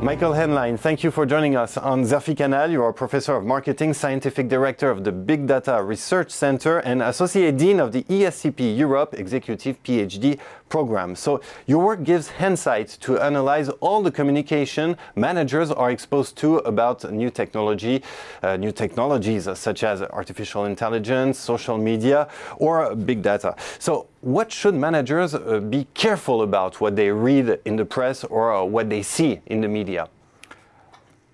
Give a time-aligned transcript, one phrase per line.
[0.00, 2.70] Michael Haenlein, thank you for joining us on Xerfi Canal.
[2.70, 7.56] You are Professor of Marketing, Scientific Director of the Big Data Research Center, and Associate
[7.56, 10.38] Dean of the ESCP Europe Executive PhD
[10.68, 11.16] program.
[11.16, 17.10] So, your work gives insight to analyze all the communication managers are exposed to about
[17.10, 18.04] new technology,
[18.44, 23.56] uh, new technologies such as artificial intelligence, social media, or big data.
[23.80, 28.52] So, what should managers uh, be careful about what they read in the press or
[28.52, 30.08] uh, what they see in the media?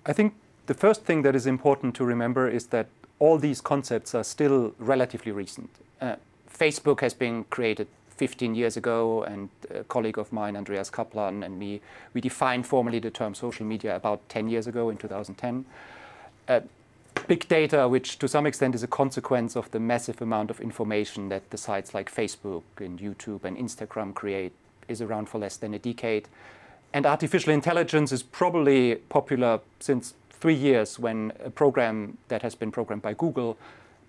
[0.05, 0.33] I think
[0.67, 2.87] the first thing that is important to remember is that
[3.19, 5.69] all these concepts are still relatively recent.
[5.99, 6.15] Uh,
[6.51, 11.59] Facebook has been created 15 years ago, and a colleague of mine, Andreas Kaplan, and
[11.59, 11.81] me,
[12.13, 15.65] we defined formally the term social media about 10 years ago in 2010.
[17.27, 21.29] Big data, which to some extent is a consequence of the massive amount of information
[21.29, 24.53] that the sites like Facebook and YouTube and Instagram create,
[24.87, 26.27] is around for less than a decade.
[26.93, 32.71] And artificial intelligence is probably popular since three years when a program that has been
[32.71, 33.57] programmed by Google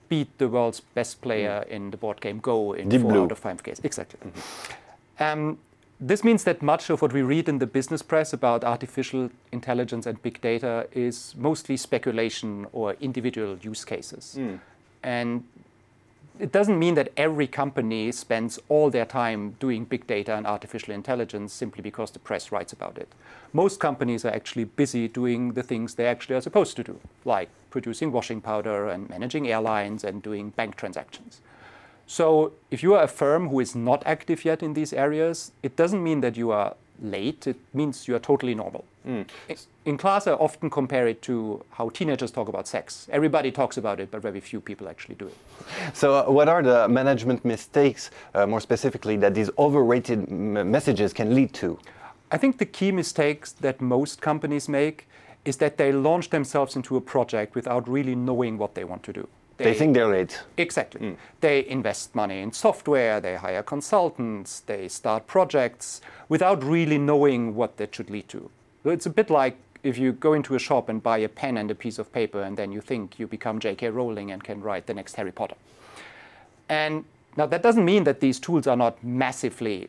[0.08, 1.70] beat the world's best player mm.
[1.70, 3.24] in the board game Go in Deep four Blue.
[3.24, 3.80] out of five games.
[3.82, 4.20] Exactly.
[4.22, 5.32] Mm -hmm.
[5.32, 5.58] um,
[5.98, 10.04] this means that much of what we read in the business press about artificial intelligence
[10.06, 14.36] and big data is mostly speculation or individual use cases.
[14.38, 14.60] Mm.
[15.02, 15.44] And
[16.38, 20.92] it doesn't mean that every company spends all their time doing big data and artificial
[20.92, 23.08] intelligence simply because the press writes about it.
[23.54, 27.48] Most companies are actually busy doing the things they actually are supposed to do, like
[27.70, 31.40] producing washing powder and managing airlines and doing bank transactions.
[32.06, 35.76] So if you are a firm who is not active yet in these areas, it
[35.76, 37.46] doesn't mean that you are late.
[37.46, 38.84] It means you are totally normal.
[39.06, 39.26] Mm.
[39.84, 43.08] In class, I often compare it to how teenagers talk about sex.
[43.12, 45.36] Everybody talks about it, but very few people actually do it.
[45.94, 51.34] So, uh, what are the management mistakes, uh, more specifically, that these overrated messages can
[51.34, 51.78] lead to?
[52.32, 55.06] I think the key mistakes that most companies make
[55.44, 59.12] is that they launch themselves into a project without really knowing what they want to
[59.12, 59.28] do.
[59.56, 60.40] They, they think they're late.
[60.56, 61.00] Exactly.
[61.00, 61.16] Mm.
[61.40, 67.78] They invest money in software, they hire consultants, they start projects without really knowing what
[67.78, 68.50] that should lead to.
[68.84, 71.56] So it's a bit like if you go into a shop and buy a pen
[71.56, 73.90] and a piece of paper and then you think you become J.K.
[73.90, 75.56] Rowling and can write the next Harry Potter.
[76.68, 77.04] And
[77.36, 79.88] now that doesn't mean that these tools are not massively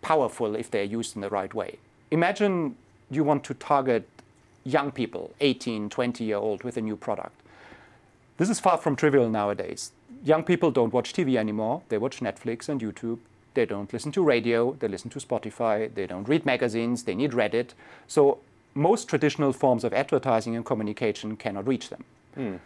[0.00, 1.78] powerful if they're used in the right way.
[2.10, 2.76] Imagine
[3.10, 4.08] you want to target
[4.64, 7.34] young people, 18, 20 year old, with a new product.
[8.38, 9.92] This is far from trivial nowadays.
[10.24, 11.82] Young people don't watch TV anymore.
[11.88, 13.18] They watch Netflix and YouTube.
[13.54, 14.72] They don't listen to radio.
[14.78, 15.92] They listen to Spotify.
[15.94, 17.04] They don't read magazines.
[17.04, 17.70] They need Reddit.
[18.06, 18.38] So
[18.74, 22.04] most traditional forms of advertising and communication cannot reach them.
[22.36, 22.58] Mm.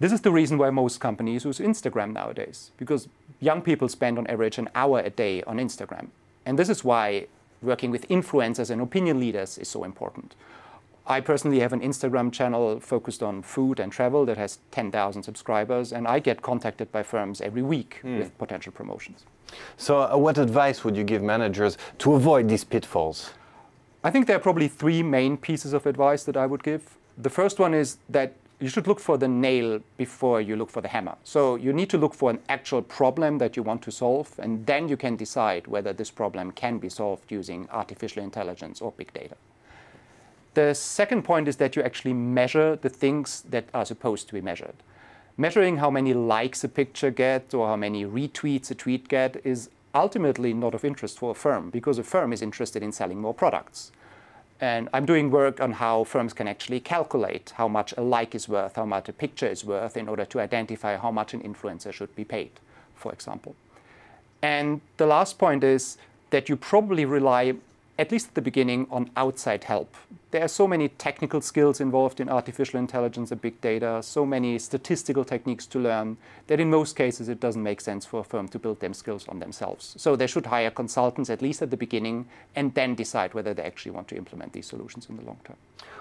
[0.00, 3.08] This is the reason why most companies use Instagram nowadays, because
[3.38, 6.08] young people spend on average an hour a day on Instagram.
[6.44, 7.26] And this is why
[7.62, 10.34] working with influencers and opinion leaders is so important.
[11.06, 15.92] I personally have an Instagram channel focused on food and travel that has 10,000 subscribers,
[15.92, 18.18] and I get contacted by firms every week mm.
[18.18, 19.24] with potential promotions.
[19.76, 23.30] So, uh, what advice would you give managers to avoid these pitfalls?
[24.04, 26.96] I think there are probably three main pieces of advice that I would give.
[27.18, 30.80] The first one is that you should look for the nail before you look for
[30.80, 31.16] the hammer.
[31.24, 34.64] So you need to look for an actual problem that you want to solve, and
[34.66, 39.12] then you can decide whether this problem can be solved using artificial intelligence or big
[39.12, 39.36] data.
[40.54, 44.40] The second point is that you actually measure the things that are supposed to be
[44.40, 44.74] measured.
[45.36, 49.70] Measuring how many likes a picture gets or how many retweets a tweet get is
[49.94, 53.32] ultimately not of interest for a firm because a firm is interested in selling more
[53.32, 53.92] products.
[54.60, 58.48] And I'm doing work on how firms can actually calculate how much a like is
[58.48, 61.92] worth, how much a picture is worth, in order to identify how much an influencer
[61.92, 62.50] should be paid,
[62.94, 63.56] for example.
[64.40, 65.98] And the last point is
[66.30, 67.54] that you probably rely
[67.98, 69.94] at least at the beginning, on outside help.
[70.30, 74.58] There are so many technical skills involved in artificial intelligence and big data, so many
[74.58, 76.16] statistical techniques to learn,
[76.46, 79.28] that in most cases it doesn't make sense for a firm to build them skills
[79.28, 79.94] on themselves.
[79.98, 82.26] So they should hire consultants at least at the beginning
[82.56, 85.56] and then decide whether they actually want to implement these solutions in the long term.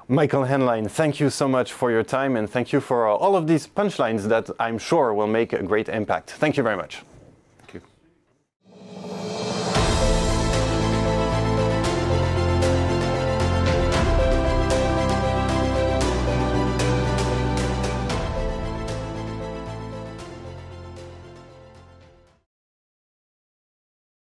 [0.07, 3.47] Michael Haenlein, thank you so much for your time and thank you for all of
[3.47, 6.31] these punchlines that I'm sure will make a great impact.
[6.31, 7.03] Thank you very much.